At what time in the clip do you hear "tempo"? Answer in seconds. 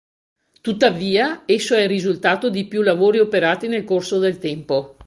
4.39-4.95